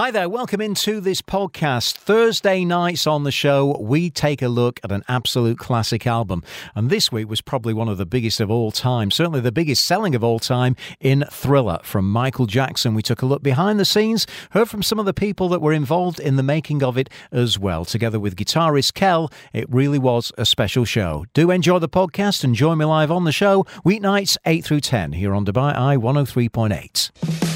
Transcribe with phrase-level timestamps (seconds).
[0.00, 1.96] Hi there, welcome into this podcast.
[1.96, 6.44] Thursday nights on the show, we take a look at an absolute classic album.
[6.76, 9.84] And this week was probably one of the biggest of all time, certainly the biggest
[9.84, 12.94] selling of all time in Thriller from Michael Jackson.
[12.94, 15.72] We took a look behind the scenes, heard from some of the people that were
[15.72, 17.84] involved in the making of it as well.
[17.84, 21.24] Together with guitarist Kel, it really was a special show.
[21.34, 25.14] Do enjoy the podcast and join me live on the show, weeknights 8 through 10
[25.14, 27.47] here on Dubai Eye 103.8.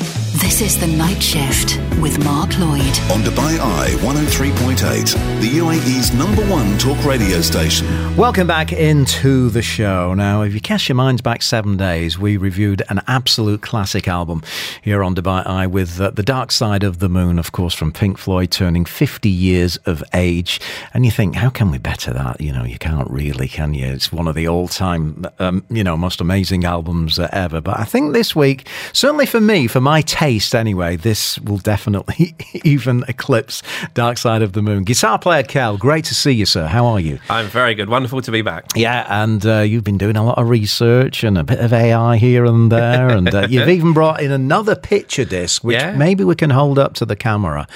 [0.42, 2.82] This is The Night Shift with Mark Lloyd.
[3.12, 7.86] On Dubai Eye 103.8, the UAE's number one talk radio station.
[8.16, 10.12] Welcome back into the show.
[10.14, 14.42] Now, if you cast your minds back seven days, we reviewed an absolute classic album
[14.82, 17.92] here on Dubai Eye with uh, The Dark Side of the Moon, of course, from
[17.92, 20.60] Pink Floyd, turning 50 years of age.
[20.92, 22.40] And you think, how can we better that?
[22.40, 23.86] You know, you can't really, can you?
[23.86, 27.60] It's one of the all time, um, you know, most amazing albums uh, ever.
[27.60, 31.58] But I think this week, certainly for me, for my taste, taste anyway, this will
[31.58, 34.82] definitely even eclipse Dark Side of the Moon.
[34.82, 36.66] Guitar player Kel, great to see you, sir.
[36.66, 37.18] How are you?
[37.28, 37.90] I'm very good.
[37.90, 38.64] Wonderful to be back.
[38.74, 42.16] Yeah, and uh, you've been doing a lot of research and a bit of AI
[42.16, 45.94] here and there, and uh, you've even brought in another picture disc, which yeah.
[45.96, 47.66] maybe we can hold up to the camera.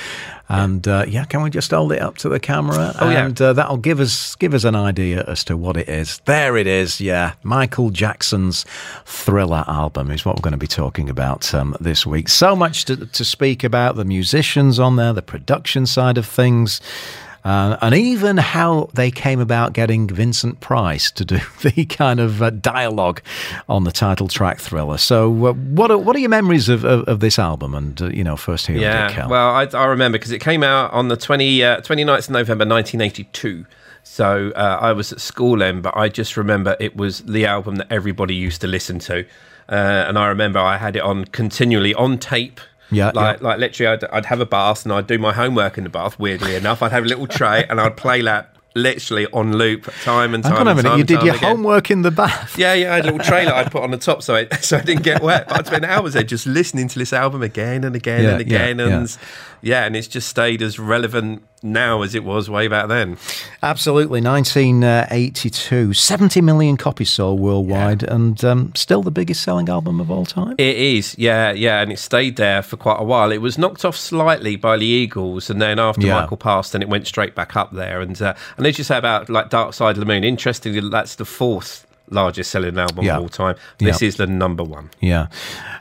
[0.48, 2.94] And uh, yeah, can we just hold it up to the camera?
[3.00, 3.46] Oh, and yeah.
[3.48, 6.20] uh, that'll give us give us an idea as to what it is.
[6.24, 7.00] There it is.
[7.00, 8.64] Yeah, Michael Jackson's
[9.04, 12.28] Thriller album is what we're going to be talking about um, this week.
[12.28, 13.96] So much to, to speak about.
[13.96, 16.80] The musicians on there, the production side of things.
[17.46, 22.42] Uh, and even how they came about getting Vincent Price to do the kind of
[22.42, 23.22] uh, dialogue
[23.68, 24.98] on the title track Thriller.
[24.98, 28.08] So, uh, what are, what are your memories of, of, of this album and, uh,
[28.08, 29.28] you know, first hearing yeah, it, Kel?
[29.28, 33.64] Well, I, I remember because it came out on the 20, 29th of November 1982.
[34.02, 37.76] So uh, I was at school then, but I just remember it was the album
[37.76, 39.24] that everybody used to listen to.
[39.68, 42.60] Uh, and I remember I had it on continually on tape
[42.90, 43.48] yeah, like yeah.
[43.48, 46.18] like literally, I'd, I'd have a bath and I'd do my homework in the bath.
[46.18, 50.34] Weirdly enough, I'd have a little tray and I'd play that literally on loop, time
[50.34, 50.52] and time.
[50.52, 51.56] Hang on a minute, time you did your again.
[51.56, 52.56] homework in the bath?
[52.58, 52.92] Yeah, yeah.
[52.92, 55.02] I had a little trailer I'd put on the top so I so I didn't
[55.02, 55.48] get wet.
[55.48, 58.40] But I'd spend hours there just listening to this album again and again Yeah, and
[58.40, 59.16] again, yeah, and yeah.
[59.62, 63.16] yeah, and it's just stayed as relevant now as it was way back then.
[63.62, 64.20] Absolutely.
[64.20, 65.92] 1982.
[65.92, 70.54] 70 million copies sold worldwide and um, still the biggest selling album of all time.
[70.58, 73.32] It is, yeah, yeah, and it stayed there for quite a while.
[73.32, 76.20] It was knocked off slightly by the Eagles, and then after Yeah.
[76.20, 78.00] Michael passed, then it went straight back up there.
[78.00, 81.14] And uh, and as you say about like Dark Side of the Moon, interestingly, that's
[81.16, 83.16] the fourth largest selling album Yeah.
[83.16, 83.56] of all time.
[83.78, 84.08] This Yeah.
[84.08, 84.90] is the number one.
[85.00, 85.26] Yeah.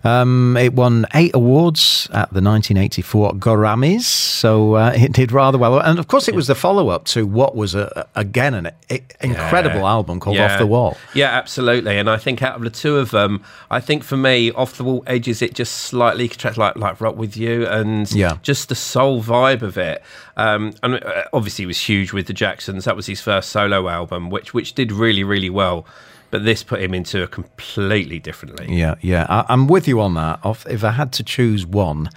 [0.04, 5.80] Um, it won eight awards at the 1984 Grammys, so uh, it did rather well.
[5.80, 9.02] And of course, it was the follow up to what was, a, again, an i-
[9.22, 9.88] incredible Yeah.
[9.90, 10.54] album called Yeah.
[10.54, 10.98] Off the Wall.
[11.14, 11.98] Yeah, absolutely.
[11.98, 13.42] And I think out of the two of them,
[13.72, 17.36] I think for me, Off the Wall edges it just slightly like like Rock with
[17.38, 18.38] You and Yeah.
[18.44, 20.04] just the soul vibe of it.
[20.38, 22.86] Um, and uh, obviously, he was huge with the Jacksons.
[22.86, 25.86] That was his first solo album, which which did really really well.
[26.32, 28.70] But this put him into a completely different league.
[28.70, 29.26] Yeah, yeah.
[29.30, 30.40] I, I'm with you on that.
[30.68, 32.10] If I had to choose one,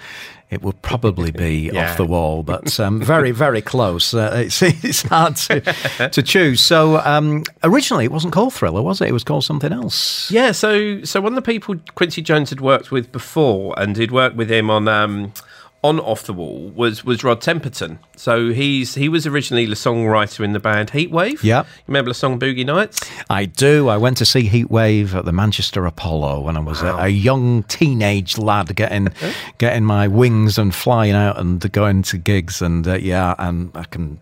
[0.50, 1.90] it would probably be Yeah.
[1.90, 4.14] Off the Wall, but um, very, very close.
[4.14, 5.60] Uh, it's, it's hard to,
[6.12, 6.60] to choose.
[6.60, 9.08] So um, originally, it wasn't called Thriller, was it?
[9.08, 10.30] It was called something else.
[10.30, 14.10] Yeah, so so one of the people Quincy Jones had worked with before, and he'd
[14.12, 15.32] worked with him on um,
[15.82, 17.98] on Off the Wall was was Rod Temperton.
[18.16, 21.42] So he's he was originally the songwriter in the band Heatwave.
[21.42, 21.60] Yeah.
[21.62, 23.00] you remember the song Boogie Nights?
[23.30, 23.88] I do.
[23.88, 27.62] I went to see Heatwave at the Manchester Apollo when I was a, a young
[27.64, 29.08] teenage lad, getting
[29.58, 32.60] getting my wings and flying out and going to gigs.
[32.60, 34.18] And uh, yeah, and I can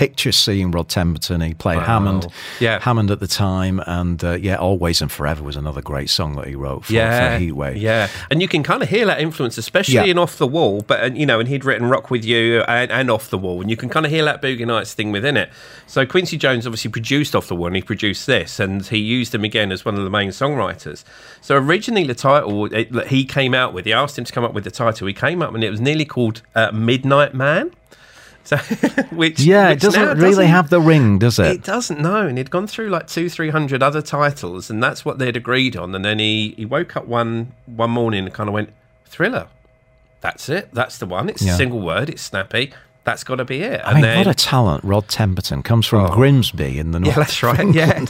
[0.00, 1.46] picture seeing Rod Temperton.
[1.46, 1.84] He played Wow.
[1.84, 2.26] Hammond,
[2.58, 2.78] Yeah.
[2.80, 6.46] Hammond at the time, and uh, yeah, Always and Forever was another great song that
[6.46, 7.78] he wrote for, yeah, for Heatwave.
[7.80, 10.04] yeah, and you can kind of hear that influence, especially Yeah.
[10.04, 10.80] in Off the Wall.
[10.86, 13.60] But uh, you know, and he'd written Rock with You and, and Off the Wall,
[13.60, 15.50] and you can kind of hear that Boogie Nights thing within it.
[15.86, 19.34] So Quincy Jones obviously produced Off the Wall, and he produced this, and he used
[19.34, 21.04] him again as one of the main songwriters.
[21.42, 24.44] So originally, the title it, that he came out with, he asked him to come
[24.44, 25.06] up with the title.
[25.06, 27.72] He came up, and it was nearly called uh, Midnight Man.
[28.44, 28.56] So,
[29.10, 31.46] which Yeah, it which now doesn't really doesn't- have the ring, does it?
[31.46, 35.04] it doesn't know, and he'd gone through like two, three hundred other titles, and that's
[35.04, 35.94] what they'd agreed on.
[35.94, 38.70] And then he, he woke up one one morning and kind of went,
[39.04, 39.48] "Thriller,
[40.20, 41.28] that's it, that's the one.
[41.28, 41.54] It's Yeah.
[41.54, 42.72] a single word, it's snappy.
[43.04, 43.80] That's got to be it.
[43.84, 46.14] I mean, what a talent Rod Temperton comes from Oh.
[46.14, 47.10] Grimsby in the north.
[47.16, 48.04] Yeah, that's right, yeah.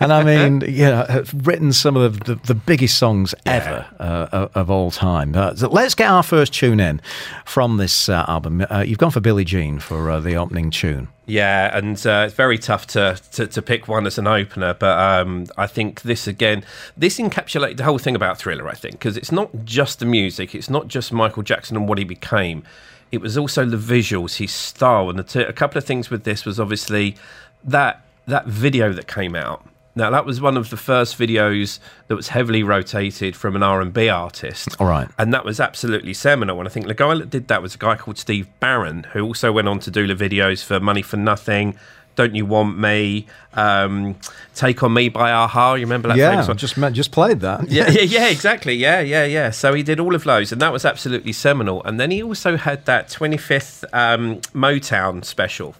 [0.00, 4.28] And I mean, you know, written some of the, the, the biggest songs ever uh,
[4.32, 5.34] of- of all time.
[5.34, 7.00] Uh, so let's get our first tune in
[7.44, 8.64] from this uh, album.
[8.70, 11.08] Uh, you've gone for Billie Jean for uh, the opening tune.
[11.26, 14.98] Yeah, and uh, it's very tough to, to, to pick one as an opener, but
[14.98, 16.64] um, I think this again,
[16.96, 18.66] this encapsulated the whole thing about Thriller.
[18.66, 21.98] I think because it's not just the music, it's not just Michael Jackson and what
[21.98, 22.62] he became.
[23.10, 26.24] It was also the visuals, his style, and the t- a couple of things with
[26.24, 27.16] this was obviously
[27.64, 29.64] that that video that came out.
[29.94, 33.80] Now that was one of the first videos that was heavily rotated from an R
[33.80, 34.76] and B artist.
[34.78, 35.08] All right.
[35.18, 36.58] and that was absolutely seminal.
[36.58, 39.24] And I think the guy that did that was a guy called Steve Barron, who
[39.24, 41.76] also went on to do the videos for Money for Nothing,
[42.18, 44.16] Don't You Want Me, um,
[44.56, 45.74] Take on Me by a-ha.
[45.74, 46.16] You remember that?
[46.16, 46.56] yeah, one?
[46.56, 47.70] just ma- just played that.
[47.70, 48.74] yeah, yeah, yeah, exactly.
[48.74, 49.50] Yeah, yeah, yeah.
[49.50, 51.80] So he did all of those, and that was absolutely seminal.
[51.84, 55.76] And then he also had that 25th um, Motown special.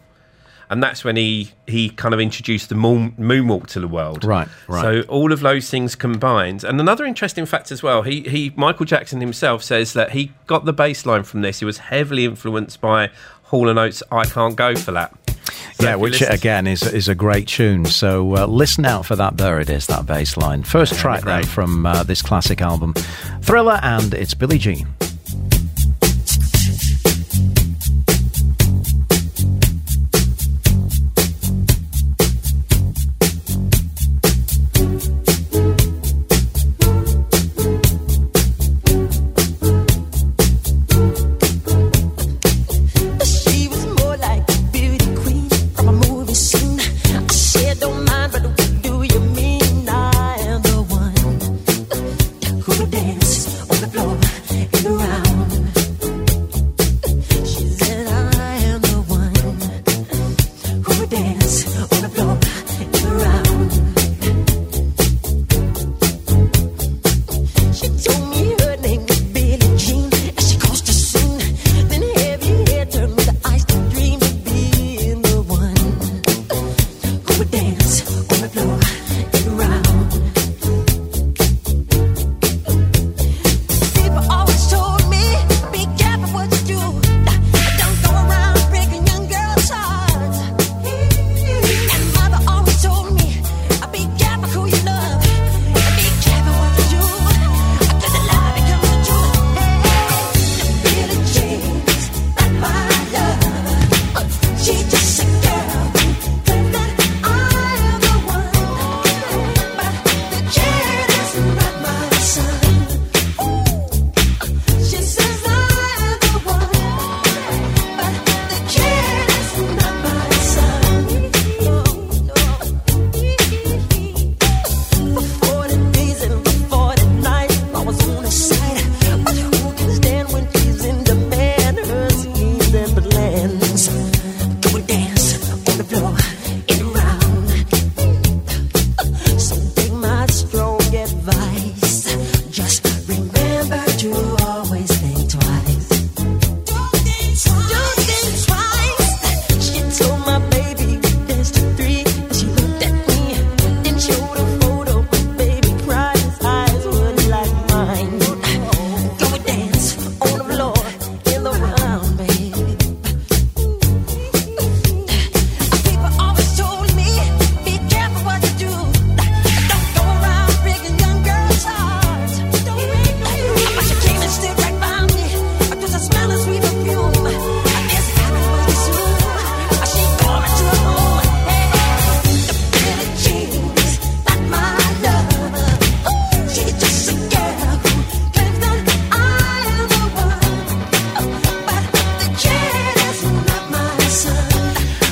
[0.70, 4.24] And that's when he, he kind of introduced the moon, moonwalk to the world.
[4.24, 4.80] Right, right.
[4.80, 6.62] So all of those things combined.
[6.62, 10.66] And another interesting fact as well, he, he Michael Jackson himself says that he got
[10.66, 11.58] the bass line from this.
[11.58, 13.10] He was heavily influenced by
[13.44, 15.16] Hall and Oates' I Can't Go For That.
[15.80, 17.84] Yeah, which listen- again is is a great tune.
[17.86, 19.36] So uh, listen out for that.
[19.36, 20.62] There it is, that bass line.
[20.62, 22.94] First track then from uh, this classic album,
[23.42, 24.88] Thriller, and it's Billie Jean.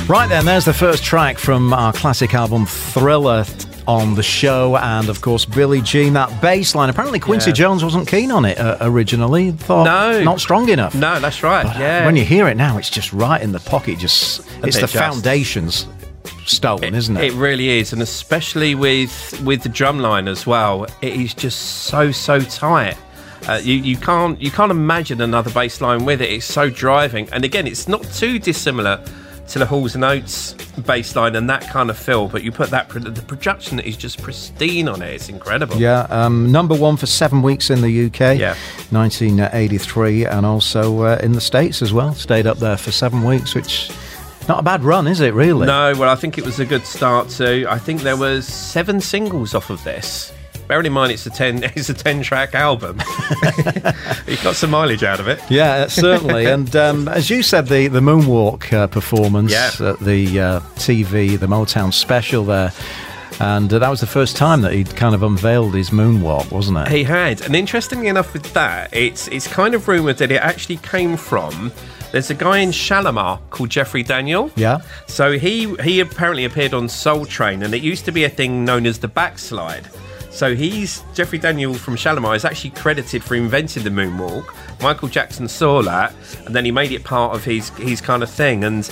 [0.09, 3.45] Right then, there's the first track from our classic album Thriller
[3.89, 6.13] on the show, and of course Billie Jean.
[6.13, 6.89] That bass line.
[6.91, 7.55] Apparently, Quincy Yeah.
[7.55, 9.51] Jones wasn't keen on it uh, originally.
[9.51, 10.23] Thought No.
[10.23, 10.95] not strong enough.
[10.95, 11.65] No, that's right.
[11.67, 12.07] But, uh, yeah.
[12.07, 13.99] When you hear it now, it's just right in the pocket.
[13.99, 15.89] Just it's the just- foundations
[16.45, 17.25] stolen, isn't it?
[17.25, 20.87] It really is, and especially with with the drum line as well.
[21.03, 22.97] It is just so so tight.
[23.49, 26.31] Uh, you you can't you can't imagine another bass line with it.
[26.31, 29.01] It's so driving, and again, it's not too dissimilar
[29.49, 30.55] to the Halls and Oates
[30.87, 34.21] bass line and that kind of feel, but you put that, the production is just
[34.21, 35.15] pristine on it.
[35.15, 35.76] It's incredible.
[35.76, 38.55] Yeah, um, number one for seven weeks in the UK, Yeah.
[38.91, 42.15] 1983, and also uh, in the States as well.
[42.15, 43.91] Stayed up there for seven weeks, which
[44.49, 45.35] not a bad run, is it?
[45.35, 45.67] Really?
[45.67, 47.67] No, well, I think it was a good start too.
[47.69, 50.33] I think there was seven singles off of this.
[50.69, 52.99] Bearing in mind it's a ten, it's a ten-track album.
[54.27, 55.41] you got some mileage out of it.
[55.49, 56.47] Yeah, certainly.
[56.57, 59.71] and um, as you said, the the moonwalk uh, performance Yeah.
[59.91, 62.73] at the uh, TV, the Motown special there,
[63.41, 66.79] and uh, that was the first time that he'd kind of unveiled his moonwalk, wasn't
[66.79, 66.89] it?
[66.89, 70.79] He had, and interestingly enough, with that, it's it's kind of rumored that it actually
[70.79, 71.71] came from.
[72.13, 74.51] There's a guy in Shalamar called Jeffrey Daniel.
[74.57, 74.81] Yeah.
[75.07, 78.65] So he he apparently appeared on Soul Train, and it used to be a thing
[78.65, 79.89] known as the backslide.
[80.37, 84.45] So he's Jeffrey Daniel from Shalamar is actually credited for inventing the moonwalk.
[84.83, 86.14] Michael Jackson saw that,
[86.45, 88.62] and then he made it part of his his kind of thing.
[88.62, 88.85] And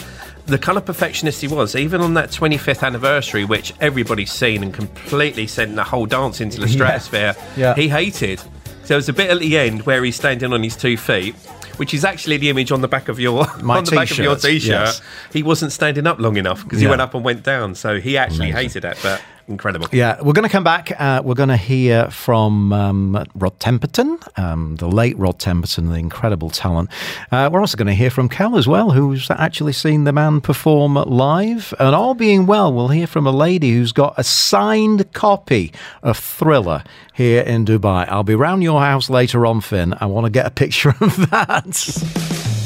[0.47, 4.73] the kind of perfectionist he was, even on that 25th anniversary, which everybody's seen and
[4.73, 7.75] completely sent the whole dance into the stratosphere, Yeah.
[7.75, 8.41] he hated.
[8.41, 11.35] So there's a bit at the end where he's standing on his two feet,
[11.79, 14.19] which is actually the image on the back of your My on the back of
[14.19, 14.71] your t-shirt, t-shirt.
[14.87, 15.01] yes.
[15.33, 16.91] He wasn't standing up long enough because he Yeah.
[16.91, 17.75] went up and went down.
[17.75, 18.83] So he actually Amazing.
[18.83, 19.89] hated it, but incredible.
[19.93, 20.93] Yeah, we're going to come back.
[20.99, 25.99] Uh, we're going to hear from um, Rod Temperton, um, the late Rod Temperton, the
[25.99, 26.91] incredible talent.
[27.31, 30.41] Uh, we're also going to hear from Kel as well, who's actually seen the man
[30.41, 31.75] perform live.
[31.79, 35.73] And all being well, we'll hear from a lady who's got a signed copy
[36.03, 36.83] of Thriller
[37.13, 38.09] here in Dubai.
[38.09, 39.95] I'll be round your house later on, Finn.
[40.01, 41.65] I want to get a picture of that.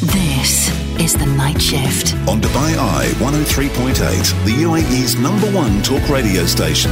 [0.01, 2.15] This is The Night Shift.
[2.29, 6.91] On Dubai Eye 103.8, the UAE's number one talk radio station.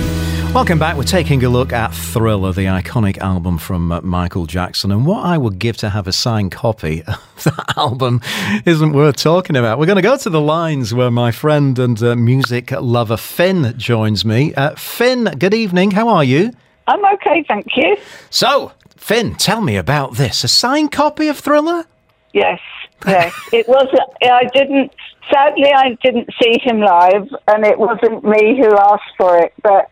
[0.55, 0.97] Welcome back.
[0.97, 4.93] We're taking a look at Thriller, the iconic album from uh, Michael Jackson.
[4.93, 8.21] And what I would give to have a signed copy of that album
[8.65, 9.79] isn't worth talking about.
[9.81, 13.75] We're going to go to the lines where my friend and uh, music lover Finn
[13.77, 14.55] joins me.
[14.55, 15.91] Uh, Finn, good evening.
[15.91, 16.53] How are you?
[16.87, 17.97] I'm okay, thank you.
[18.31, 20.45] So, Finn, tell me about this.
[20.45, 21.85] A signed copy of Thriller?
[22.33, 22.61] Yes,
[23.07, 23.35] yes.
[23.53, 23.89] it was.
[24.23, 24.93] I didn't.
[25.33, 29.53] Sadly, I didn't see him live, and it wasn't me who asked for it.
[29.63, 29.91] But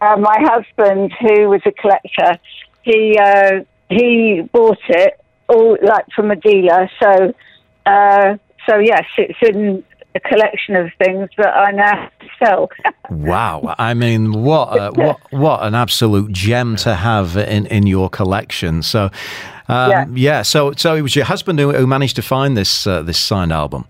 [0.00, 2.38] uh, my husband, who was a collector,
[2.82, 6.90] he uh, he bought it all like from a dealer.
[7.00, 7.34] So,
[7.86, 8.36] uh,
[8.68, 12.68] so yes, it's in a collection of things that I now to sell.
[13.10, 13.74] Wow.
[13.78, 18.82] I mean, what a, what what an absolute gem to have in, in your collection.
[18.82, 19.10] So,
[19.68, 20.06] um, Yeah.
[20.14, 20.42] yeah.
[20.42, 23.52] So so it was your husband who, who managed to find this uh, this signed
[23.52, 23.84] album.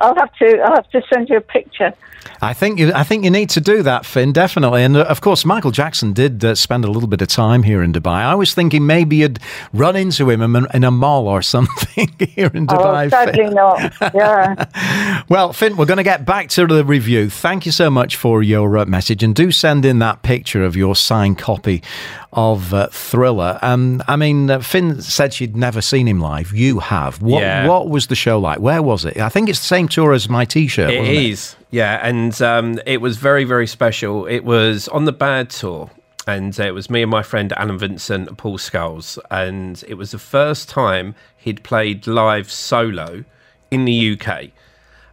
[0.00, 0.58] I'll have to.
[0.60, 1.92] I'll have to send you a picture.
[2.40, 4.32] I think you I think you need to do that, Finn.
[4.32, 4.82] Definitely.
[4.84, 7.82] And uh, of course, Michael Jackson did uh, spend a little bit of time here
[7.82, 8.22] in Dubai.
[8.24, 9.38] I was thinking maybe you'd
[9.72, 13.06] run into him in, in a mall or something here in Dubai.
[13.06, 13.54] oh, sadly Finn.
[13.54, 14.14] not.
[14.14, 14.64] Yeah.
[15.28, 17.28] Well, Finn, we're going to get back to the review.
[17.28, 20.74] Thank you so much for your uh, message, and do send in that picture of
[20.74, 21.82] your signed copy
[22.32, 23.58] of uh, Thriller.
[23.60, 26.52] Um, I mean, uh, Finn said she'd never seen him live.
[26.54, 27.20] You have.
[27.20, 27.68] What Yeah.
[27.68, 28.60] What was the show like?
[28.60, 29.18] Where was it?
[29.18, 30.90] I think it's the same tour as my T-shirt.
[30.90, 34.26] It wasn't is, yeah, and um, it was very, very special.
[34.26, 35.90] It was on the Bad tour,
[36.26, 40.10] and it was me and my friend Alan Vincent, and Paul Sculls, and it was
[40.12, 43.24] the first time he'd played live solo
[43.70, 44.48] in the UK.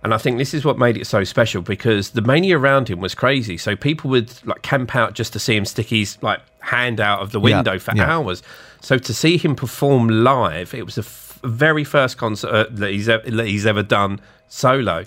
[0.04, 3.00] And I think this is what made it so special because the mania around him
[3.00, 3.58] was crazy.
[3.58, 7.22] So people would like camp out just to see him stick his like hand out
[7.22, 8.04] of the Yeah, window for yeah.
[8.16, 8.44] hours.
[8.82, 12.92] So to see him perform live, it was the f- very first concert uh, that
[12.92, 15.06] he's e- that he's ever done solo.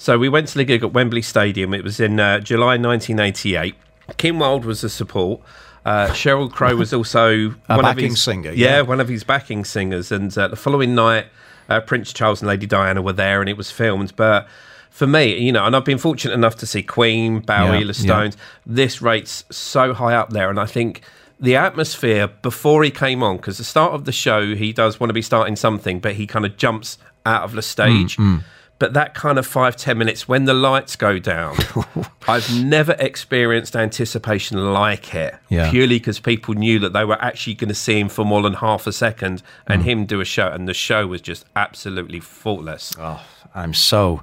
[0.00, 1.74] So we went to the gig at Wembley Stadium.
[1.74, 3.74] It was in uh, July 1988.
[4.16, 5.42] Kim Wilde was the support.
[5.84, 8.80] Uh, Sheryl Crow was also A one of his singer, Yeah, yeah.
[8.80, 10.10] one of his backing singers.
[10.10, 11.26] And uh, the following night,
[11.68, 14.16] uh, Prince Charles and Lady Diana were there, and it was filmed.
[14.16, 14.48] But
[14.88, 17.92] for me, you know, and I've been fortunate enough to see Queen, Bowie, Yeah, the
[17.92, 18.38] Stones.
[18.64, 21.02] This rates so high up there, and I think
[21.38, 25.10] the atmosphere before he came on, because the start of the show, he does want
[25.10, 28.16] to be starting something, but he kind of jumps out of the stage.
[28.16, 28.44] Mm,
[28.80, 31.56] But that kind of five ten minutes when the lights go down,
[32.28, 35.36] I've never experienced anticipation like it.
[35.50, 35.70] Yeah.
[35.70, 38.54] Purely because people knew that they were actually going to see him for more than
[38.54, 39.74] half a second Mm.
[39.74, 42.92] and him do a show, and the show was just absolutely faultless.
[42.98, 43.20] Oh,
[43.54, 44.22] I'm so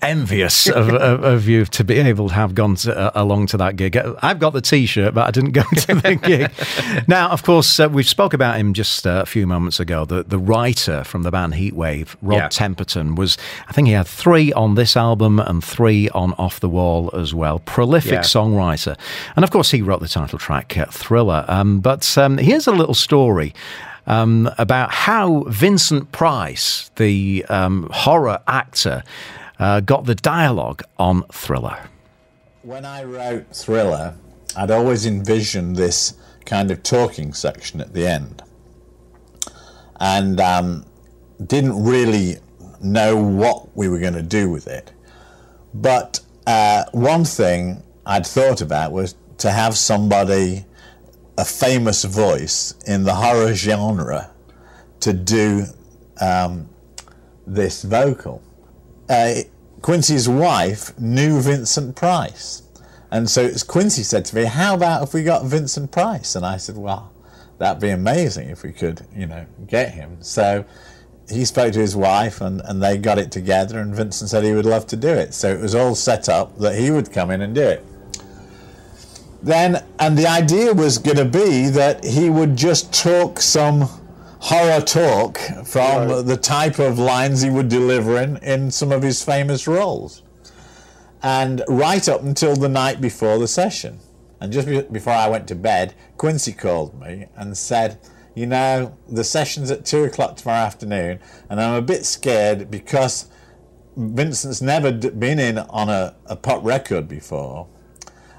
[0.00, 3.56] envious of, of, of you to be able to have gone to, uh, along to
[3.56, 3.96] that gig.
[3.96, 7.08] I've got the T-shirt, but I didn't go to the gig.
[7.08, 10.04] Now, of course, uh, we spoke about him just uh, a few moments ago.
[10.04, 12.48] The the writer from the band Heatwave, Rob Yeah.
[12.48, 13.36] Temperton, was
[13.68, 17.34] I think he had three on this album and three on Off the Wall as
[17.34, 17.58] well.
[17.60, 18.20] Prolific Yeah.
[18.20, 18.96] songwriter,
[19.34, 21.44] and of course, he wrote the title track uh, Thriller.
[21.48, 23.52] Um, but um, here's a little story
[24.10, 29.04] um, about how Vincent Price, the um, horror actor,
[29.60, 31.78] uh, got the dialogue on Thriller.
[32.62, 34.16] When I wrote Thriller,
[34.56, 36.14] I'd always envisioned this
[36.44, 38.42] kind of talking section at the end.
[40.00, 40.86] And um,
[41.46, 42.38] didn't really
[42.82, 44.90] know what we were going to do with it.
[45.72, 50.64] But uh, one thing I'd thought about was to have somebody,
[51.38, 54.30] a famous voice in the horror genre,
[55.00, 55.64] to do
[56.20, 56.68] um,
[57.46, 58.42] this vocal.
[59.08, 59.34] Uh,
[59.82, 62.62] Quincy's wife knew Vincent Price.
[63.10, 66.36] And so Quincy said to me, How about if we got Vincent Price?
[66.36, 67.12] And I said, Well,
[67.58, 70.18] that'd be amazing if we could, you know, get him.
[70.20, 70.64] So
[71.28, 74.52] he spoke to his wife and, and they got it together and Vincent said he
[74.52, 75.34] would love to do it.
[75.34, 77.84] So it was all set up that he would come in and do it.
[79.42, 83.88] Then, and the idea was going to be that he would just talk some
[84.40, 86.26] horror talk from Right.
[86.26, 90.22] the type of lines he would deliver in, in some of his famous roles.
[91.22, 93.98] And right up until the night before the session.
[94.40, 97.98] And just be- before I went to bed, Quincy called me and said,
[98.34, 101.18] You know, the session's at two o'clock tomorrow afternoon,
[101.50, 103.26] and I'm a bit scared because
[103.96, 107.66] Vincent's never d- been in on a, a pop record before.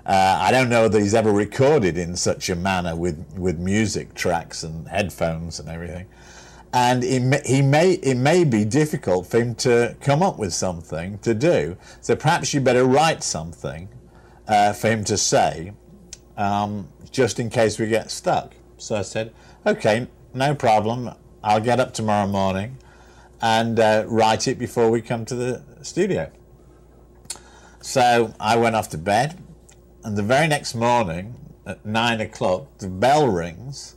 [0.05, 4.13] Uh, I don't know that he's ever recorded in such a manner with, with music
[4.15, 6.07] tracks and headphones and everything.
[6.73, 10.53] And it may, he may, it may be difficult for him to come up with
[10.53, 11.77] something to do.
[11.99, 13.89] So perhaps you better write something
[14.47, 15.73] uh, for him to say,
[16.37, 18.55] um, just in case we get stuck.
[18.77, 19.33] So I said,
[19.65, 21.13] okay, no problem.
[21.43, 22.77] I'll get up tomorrow morning
[23.41, 26.31] and uh, write it before we come to the studio.
[27.81, 29.37] So I went off to bed,
[30.03, 33.95] and the very next morning at nine o'clock, the bell rings,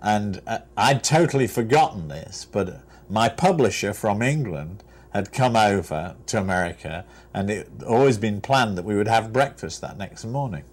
[0.00, 4.82] and uh, I'd totally forgotten this, but my publisher from England
[5.12, 7.04] had come over to America,
[7.34, 10.64] and it had always been planned that we would have breakfast that next morning.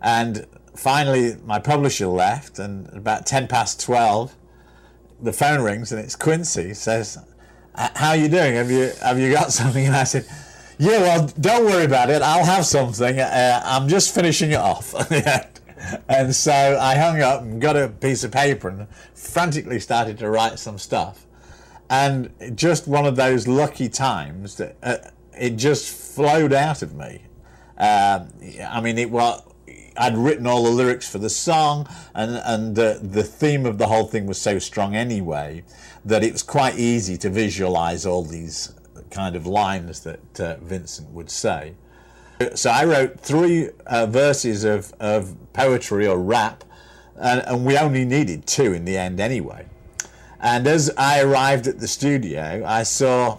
[0.00, 0.46] And
[0.76, 4.36] finally, my publisher left, and about 10 past 12,
[5.20, 6.74] the phone rings, and it's Quincy.
[6.74, 7.18] Says,
[7.74, 8.54] "How are you doing?
[8.54, 10.26] Have you have you got something?" And I said,
[10.78, 12.22] "Yeah, well, don't worry about it.
[12.22, 13.18] I'll have something.
[13.18, 14.94] Uh, I'm just finishing it off."
[16.08, 20.30] and so I hung up and got a piece of paper and frantically started to
[20.30, 21.26] write some stuff.
[21.90, 24.96] And just one of those lucky times that uh,
[25.38, 27.22] it just flowed out of me.
[27.78, 28.28] Um,
[28.68, 29.42] I mean, it was.
[29.94, 33.88] I'd written all the lyrics for the song, and and uh, the theme of the
[33.88, 35.64] whole thing was so strong anyway
[36.04, 38.72] that it was quite easy to visualize all these
[39.12, 41.74] kind of lines that uh, Vincent would say.
[42.54, 46.64] So I wrote three uh, verses of, of poetry or rap,
[47.16, 49.66] and, and we only needed two in the end anyway.
[50.40, 53.38] And as I arrived at the studio, I saw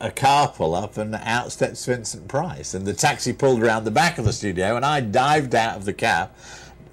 [0.00, 2.74] a car pull up and out steps Vincent Price.
[2.74, 5.84] And the taxi pulled around the back of the studio and I dived out of
[5.84, 6.30] the cab,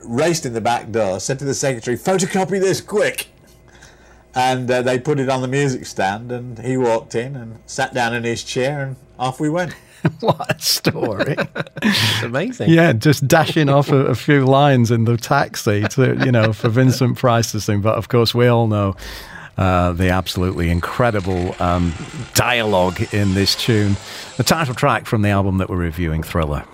[0.03, 3.27] raced in the back door, said to the secretary, photocopy this quick.
[4.35, 7.93] And uh, they put it on the music stand and he walked in and sat
[7.93, 9.73] down in his chair and off we went.
[10.19, 11.35] what a story.
[11.81, 12.69] It's amazing.
[12.69, 16.69] yeah, just dashing off a, a few lines in the taxi to, you know, for
[16.69, 17.81] Vincent Price to sing.
[17.81, 18.95] But of course, we all know
[19.57, 21.93] uh, the absolutely incredible um,
[22.33, 23.95] dialogue in this tune.
[24.37, 26.65] The title track from the album that we're reviewing, Thriller.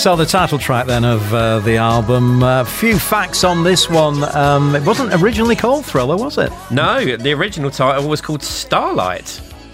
[0.00, 2.42] So the title track then of uh, the album.
[2.42, 4.24] A few facts on this one.
[4.34, 6.50] Um, it wasn't originally called Thriller, was it?
[6.70, 9.28] No, the original title was called Starlight,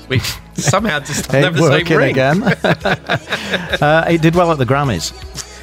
[0.08, 0.22] which
[0.54, 2.10] somehow just Ain't never the same working ring.
[2.10, 2.42] again.
[3.80, 5.12] uh, it did well at the Grammys.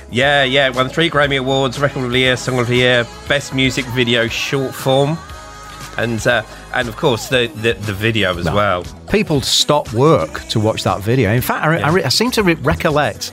[0.09, 3.05] Yeah, yeah, it won three Grammy Awards, Record of the Year, Song of the Year,
[3.27, 5.17] Best Music Video Short Form,
[5.97, 6.41] and uh,
[6.73, 8.85] and of course the the, the video as well.
[9.09, 11.33] People stopped work to watch that video.
[11.33, 13.31] In fact, I, re- I, I seem to re- recollect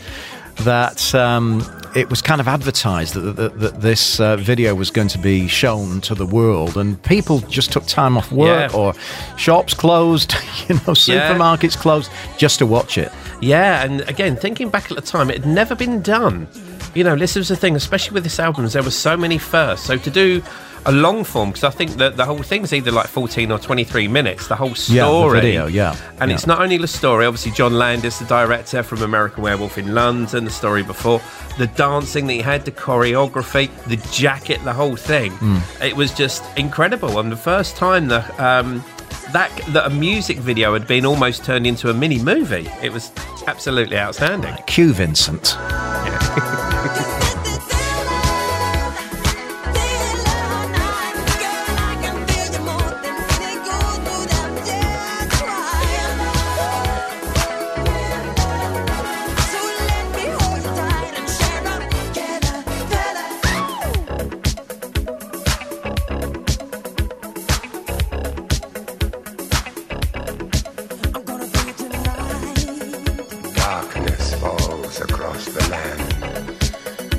[0.64, 1.62] that um,
[1.94, 5.48] it was kind of advertised that, that, that this uh, video was going to be
[5.48, 8.76] shown to the world, and people just took time off work Yeah.
[8.78, 8.94] or
[9.36, 10.32] shops closed,
[10.68, 11.32] you know, Yeah.
[11.34, 13.10] supermarkets closed just to watch it.
[13.40, 16.46] Yeah, and again, thinking back at the time, it had never been done.
[16.94, 19.86] You know, this was the thing, especially with this album, there were so many firsts.
[19.86, 20.42] So to do
[20.86, 24.08] a long form, because I think that the whole thing's either like 14 or 23
[24.08, 24.96] minutes, the whole story.
[24.96, 26.34] Yeah, the video, yeah, And yeah.
[26.34, 30.44] it's not only the story, obviously, John Landis, the director from American Werewolf in London,
[30.44, 31.20] the story before,
[31.58, 35.32] the dancing that he had, the choreography, the jacket, the whole thing.
[35.32, 35.58] Hmm.
[35.82, 37.18] It was just incredible.
[37.18, 38.38] And the first time that.
[38.40, 38.84] Um,
[39.32, 42.68] that, that a music video had been almost turned into a mini movie.
[42.82, 43.12] It was
[43.46, 44.56] absolutely outstanding.
[44.66, 45.56] Cue Vincent.
[74.00, 76.10] Darkness falls across the land.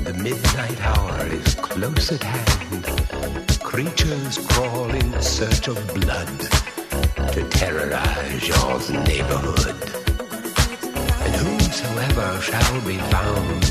[0.04, 3.60] The midnight hour is close at hand.
[3.62, 6.40] Creatures crawl in search of blood
[7.34, 9.80] to terrorize your neighborhood.
[11.22, 13.64] And whosoever shall be found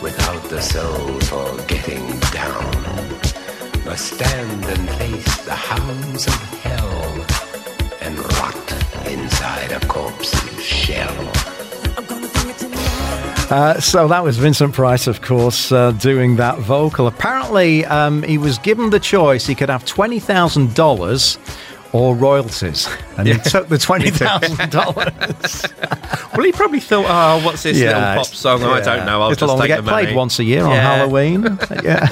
[0.00, 2.70] without the soul for getting down
[3.84, 7.26] must stand and face the hounds of hell
[8.00, 11.57] and rot inside a corpse's shell.
[13.50, 17.06] Uh, so that was Vincent Price, of course, uh, doing that vocal.
[17.06, 19.46] Apparently, um, he was given the choice.
[19.46, 21.38] He could have twenty thousand dollars
[21.92, 25.66] or royalties, and he took the twenty thousand dollars.
[26.38, 28.62] Well, he probably thought, oh, what's this little pop song?
[28.62, 29.22] I don't know.
[29.22, 31.42] I'll It'll just only take get the played once a year on Halloween.
[31.82, 32.06] yeah.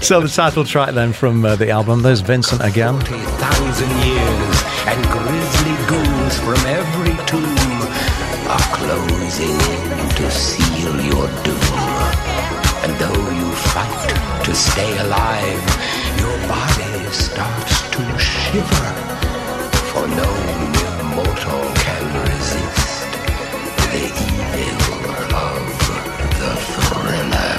[0.00, 2.02] so the title track then from uh, the album.
[2.02, 2.98] There's Vincent again.
[2.98, 7.01] 40,000 years, and grisly ghouls from every
[14.70, 15.62] stay alive,
[16.22, 18.90] your body starts to shiver.
[19.90, 20.30] For no
[21.16, 23.10] mortal can resist
[23.90, 24.04] the
[24.62, 25.04] evil
[25.48, 25.62] of
[26.40, 27.58] the thriller.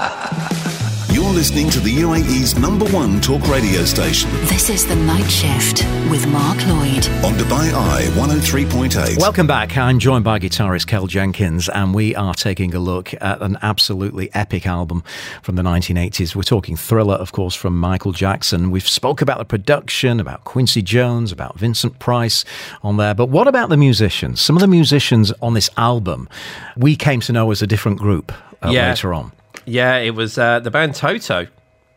[1.44, 5.84] You're listening to the UAE's number one talk radio station This is The Night Shift
[6.10, 7.06] with Mark Lloyd.
[7.22, 9.18] on Dubai Eye 103.8.
[9.20, 9.76] Welcome back.
[9.76, 14.32] I'm joined by guitarist Kel Jenkins, and we are taking a look at an absolutely
[14.34, 15.04] epic album
[15.42, 16.34] from the 1980s.
[16.34, 18.70] We're talking Thriller, of course, from Michael Jackson.
[18.70, 22.46] We've spoke about the production, about Quincy Jones, about Vincent Price
[22.82, 23.12] on there.
[23.12, 24.40] But what about the musicians?
[24.40, 26.26] Some of the musicians on this album
[26.74, 28.32] we came to know as a different group
[28.64, 28.88] uh, Yeah.
[28.88, 29.32] later on.
[29.66, 31.46] Yeah, it was uh, the band Toto,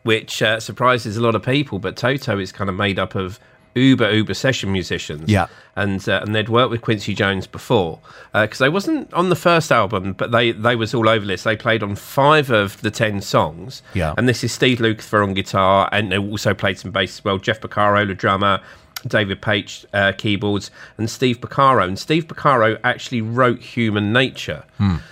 [0.02, 1.78] which uh, surprises a lot of people.
[1.78, 3.38] But Toto is kind of made up of
[3.74, 5.28] uber uber session musicians.
[5.30, 5.46] Yeah.
[5.76, 8.00] and uh, and they'd worked with Quincy Jones before
[8.32, 11.42] because they wasn't on the first album, but they they was all over this.
[11.44, 13.82] They played on five of the ten songs.
[13.94, 14.14] Yeah.
[14.16, 17.38] and this is Steve Lukather on guitar, and they also played some bass as well.
[17.38, 18.60] Jeff Porcaro, the drummer.
[19.06, 21.86] David Paich uh, keyboards and Steve Porcaro.
[21.86, 24.64] And Steve Porcaro actually wrote Human Nature.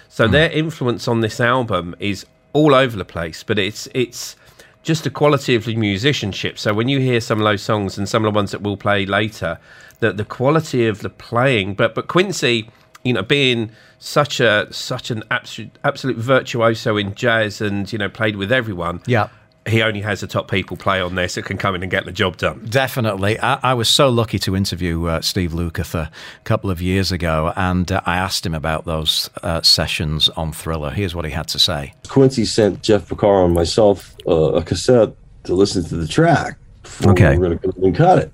[0.09, 4.35] So their influence on this album is all over the place, but it's it's
[4.83, 6.59] just the quality of the musicianship.
[6.59, 8.77] So when you hear some of those songs and some of the ones that we'll
[8.77, 9.59] play later,
[10.01, 12.71] that the quality of the playing, but but Quincy,
[13.05, 18.09] you know, being such a such an absolute absolute virtuoso in jazz and you know
[18.09, 19.03] played with everyone.
[19.07, 19.29] Yeah.
[19.67, 22.05] He only has the top people play on this that can come in and get
[22.05, 22.65] the job done.
[22.69, 23.39] Definitely.
[23.41, 27.53] I, I was so lucky to interview uh, Steve Lukather a couple of years ago,
[27.57, 30.91] and uh, I asked him about those uh, sessions on Thriller.
[30.91, 31.95] Here's what he had to say.
[32.09, 36.59] Quincy sent Jeff Porcaro and myself uh, a cassette to listen to the track.
[36.83, 37.33] before Okay.
[37.33, 38.33] We were going to go and cut it.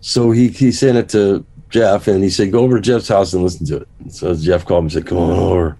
[0.00, 3.32] So he, he sent it to Jeff and he said, Go over to Jeff's house
[3.32, 3.88] and listen to it.
[4.10, 5.76] So Jeff called me and said, Come on over.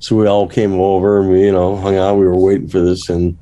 [0.00, 2.16] So we all came over and we, you know, hung out.
[2.16, 3.08] We were waiting for this.
[3.08, 3.36] And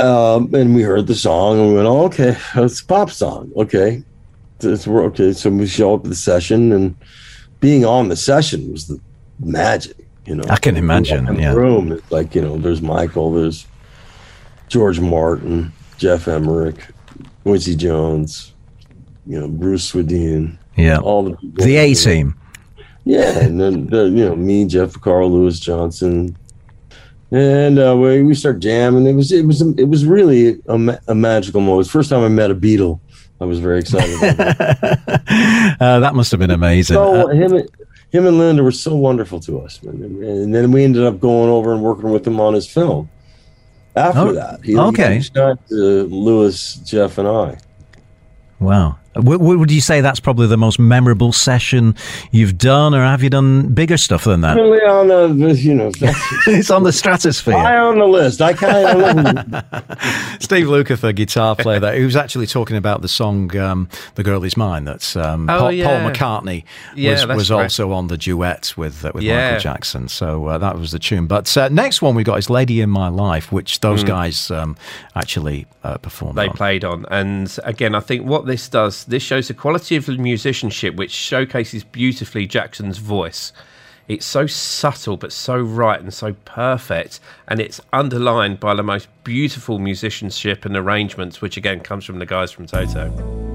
[0.00, 3.52] Um, and we heard the song and we went, oh, okay, it's a pop song.
[3.56, 4.02] Okay.
[4.60, 5.32] It's, we're okay.
[5.32, 6.96] So we show up at the session and
[7.60, 9.00] being on the session was the
[9.38, 10.44] magic, you know.
[10.48, 11.52] I can imagine, In the yeah.
[11.54, 13.66] room, it's like, you know, there's Michael, there's
[14.68, 16.86] George Martin, Geoff Emerick,
[17.42, 18.52] Quincy Jones,
[19.26, 20.98] you know, Bruce Swedien, Yeah.
[20.98, 21.36] all the.
[21.64, 22.34] The A team.
[23.04, 26.36] Yeah, and then the, you know me, Jeff Carl, Louis Johnson,
[27.30, 29.06] and uh, we we start jamming.
[29.06, 31.74] It was it was it was really a, ma- a magical moment.
[31.74, 33.00] It was the First time I met a Beatle,
[33.40, 34.16] I was very excited.
[34.16, 35.20] About it.
[35.80, 36.94] Uh, that must have been amazing.
[36.94, 37.68] so Uh, him and
[38.10, 39.94] him and Linda were so wonderful to us, man.
[40.22, 43.08] and then we ended up going over and working with him on his film.
[43.96, 45.16] After Oh, that, he, okay.
[45.16, 47.58] he shot uh, Louis, Jeff, and I.
[48.58, 48.98] wow.
[49.14, 51.96] W- w- would you say that's probably the most memorable session
[52.30, 54.54] you've done, or have you done bigger stuff than that?
[54.54, 55.90] Really on the you know
[56.46, 57.54] it's on the stratosphere.
[57.58, 58.40] high on the list.
[58.40, 59.64] I kind of
[60.40, 64.44] Steve Lukather, guitar player, there, he was actually talking about the song um, "The Girl
[64.44, 65.86] Is Mine." That's um, Oh, Paul, yeah.
[65.86, 69.46] Paul McCartney Yeah, was, was also on the duet with uh, with Yeah.
[69.48, 70.08] Michael Jackson.
[70.08, 71.26] So uh, that was the tune.
[71.26, 74.76] But uh, next one we got is "Lady in My Life," which those guys um,
[75.16, 76.34] actually uh, performed.
[76.38, 76.42] Mm.
[76.42, 76.54] they on.
[76.56, 77.06] played on.
[77.10, 81.10] And again, I think what this does, this shows the quality of the musicianship, which
[81.10, 83.52] showcases beautifully Jackson's voice.
[84.08, 89.08] It's so subtle, but so right and so perfect, and it's underlined by the most
[89.22, 93.49] beautiful musicianship and arrangements, which again comes from the guys from Toto.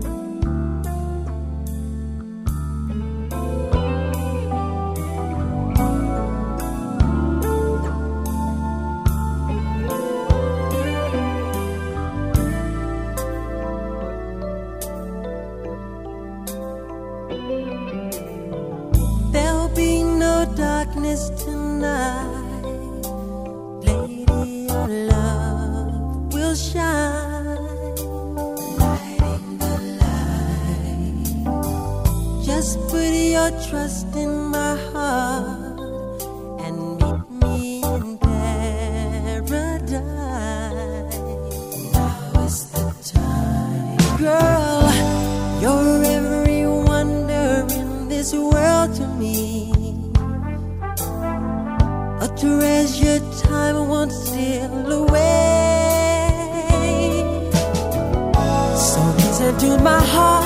[59.60, 60.46] To my heart,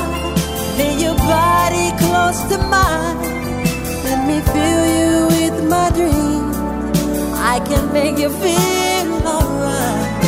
[0.78, 3.17] lay your body close to mine.
[4.06, 6.56] Let me fill you with my dreams.
[7.54, 10.24] I can make you feel alright.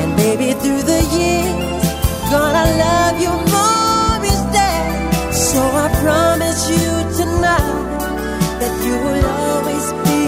[0.00, 1.90] And baby, through the years,
[2.30, 4.80] gonna love you more each day.
[5.32, 7.78] So I promise you tonight
[8.60, 10.19] that you will always be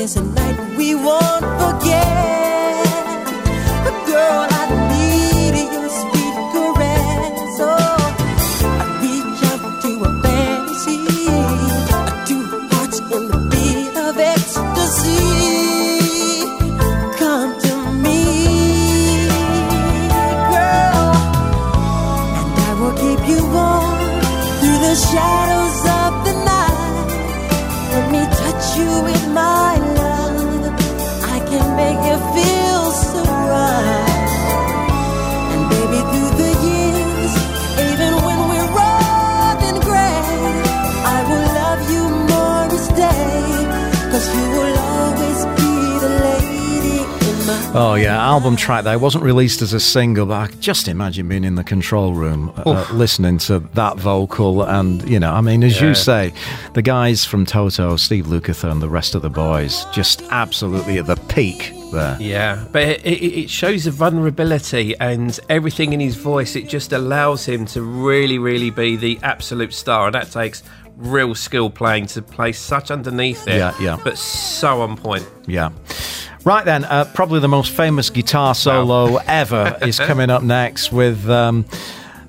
[0.00, 2.39] this a night we won't forget.
[47.80, 48.94] Oh yeah, album track there.
[48.94, 52.12] It wasn't released as a single, but I could just imagine being in the control
[52.12, 55.88] room, uh, listening to that vocal, and you know, I mean, as Yeah.
[55.88, 56.32] you say,
[56.74, 61.06] the guys from Toto, Steve Lukather, and the rest of the boys, just absolutely at
[61.06, 62.16] the peak there.
[62.20, 66.54] Yeah, but it, it, it shows the vulnerability and everything in his voice.
[66.56, 70.62] It just allows him to really, really be the absolute star, and that takes
[71.00, 73.56] real skill playing to play such underneath it.
[73.56, 73.98] Yeah, yeah.
[74.02, 75.26] But so on point.
[75.46, 75.70] Yeah.
[76.44, 81.28] Right then, uh, probably the most famous guitar solo ever is coming up next with.
[81.28, 81.66] Um,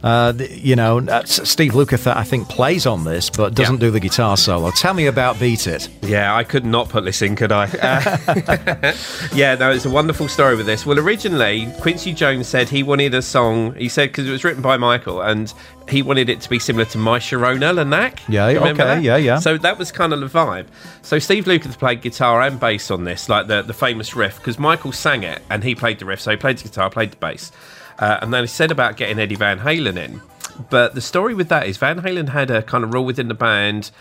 [0.04, 3.80] uh, you know, uh, Steve Lukather, I think, plays on this, but doesn't Yeah.
[3.82, 4.72] do the guitar solo.
[4.72, 5.90] Tell me about Beat It.
[6.02, 7.66] Yeah, I could not put this in, could I?
[7.66, 8.94] Uh,
[9.34, 10.86] yeah, no, it's a wonderful story with this.
[10.86, 14.62] Well, originally, Quincy Jones said he wanted a song, he said, because it was written
[14.62, 15.54] by Michael, and
[15.90, 18.20] he wanted it to be similar to My Sharona Lanak.
[18.28, 19.04] Yeah, okay, that?
[19.04, 19.40] yeah, yeah.
[19.40, 20.68] So that was kind of the vibe.
[21.02, 24.58] So Steve Lukather played guitar and bass on this, like the, the famous riff, because
[24.58, 26.22] Michael sang it and he played the riff.
[26.22, 27.52] So he played the guitar, played the bass.
[28.00, 30.22] Uh, and they said about getting Eddie Van Halen in.
[30.70, 33.34] But the story with that is Van Halen had a kind of rule within the
[33.34, 33.92] band.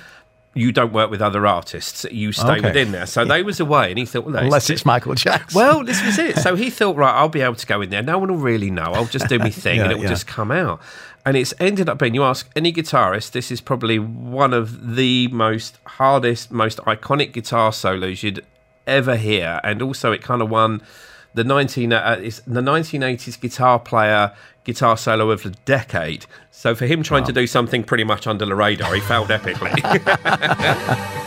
[0.52, 2.04] You don't work with other artists.
[2.10, 2.60] You stay Okay.
[2.62, 3.06] within there.
[3.06, 5.56] So they was away, and he thought, well, no, Unless it's Michael Jackson.
[5.56, 6.38] well, this was it.
[6.38, 8.02] So he thought, right, I'll be able to go in there.
[8.02, 8.82] No one will really know.
[8.92, 10.10] I'll just do my thing Yeah, and it will yeah.
[10.10, 10.80] just come out.
[11.24, 15.28] And it's ended up being, you ask any guitarist, this is probably one of the
[15.28, 18.44] most hardest, most iconic guitar solos you'd
[18.88, 19.60] ever hear.
[19.62, 20.82] And also, it kind of won
[21.34, 24.32] the 19, uh, it's the 1980s guitar player
[24.64, 26.26] guitar solo of the decade.
[26.50, 29.80] So for him trying to do something pretty much under the radar, he failed epically.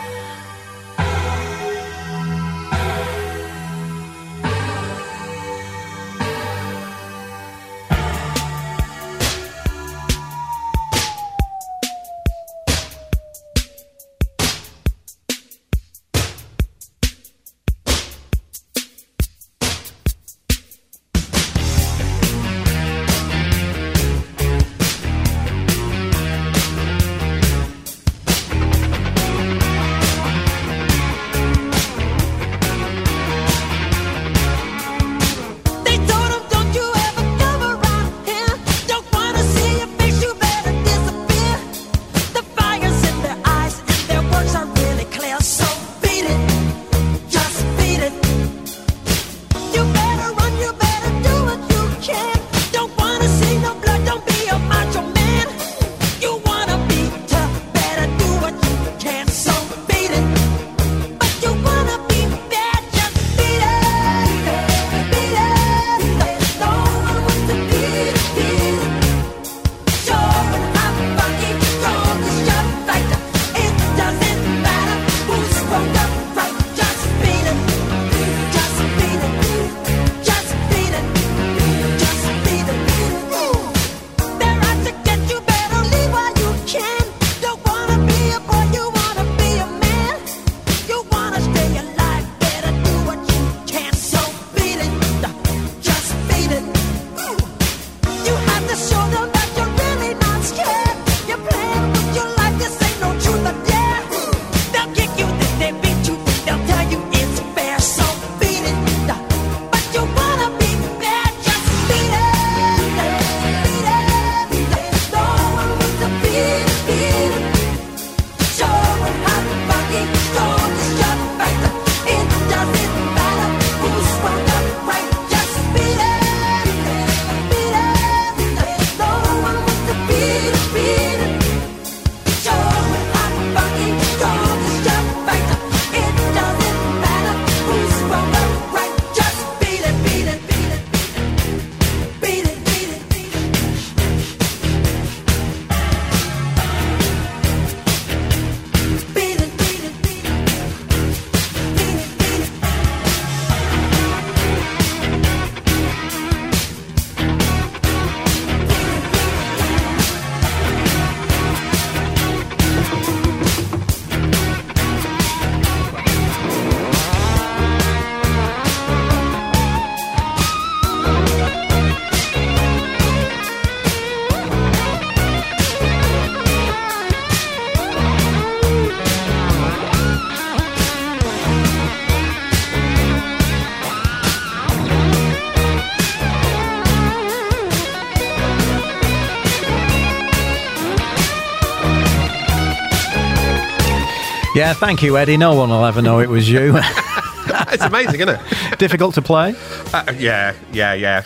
[194.56, 195.38] Yeah, thank you, Eddie.
[195.38, 196.74] No one will ever know it was you.
[196.78, 198.80] it's amazing, isn't it?
[198.80, 199.56] Difficult to play.
[199.94, 201.24] Uh, yeah, yeah, yeah, yeah.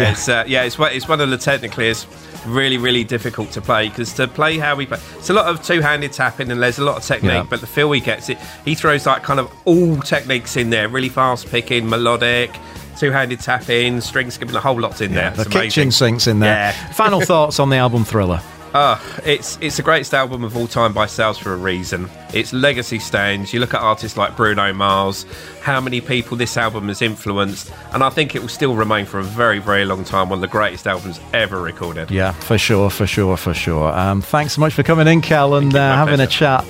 [0.00, 0.10] Yeah.
[0.10, 2.06] It's uh, yeah, it's one- it's one of the technically is
[2.46, 5.62] really really difficult to play because to play how we play, it's a lot of
[5.62, 7.32] two-handed tapping and there's a lot of technique.
[7.32, 7.46] Yeah.
[7.48, 10.88] But the feel he gets it, he throws like kind of all techniques in there,
[10.88, 12.54] really fast picking, melodic,
[12.98, 15.30] two-handed tapping, string skipping, a whole lot's in there.
[15.30, 15.70] The It's amazing.
[15.70, 16.52] kitchen sinks in there.
[16.54, 16.92] Yeah.
[16.92, 18.42] Final thoughts on the album Thriller.
[18.74, 22.08] Uh, it's it's the greatest album of all time by sales for a reason.
[22.34, 23.52] Its legacy stands.
[23.52, 25.24] You look at artists like Bruno Mars,
[25.62, 29.18] how many people this album has influenced, and I think it will still remain for
[29.18, 32.10] a very, very long time one of the greatest albums ever recorded.
[32.10, 33.92] Yeah, for sure, for sure, for sure.
[33.92, 36.64] Um, thanks so much for coming in, Kel, and uh, having a chat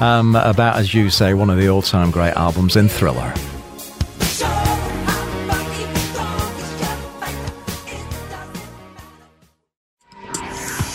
[0.00, 3.32] um, about, as you say, one of the all-time great albums in Thriller.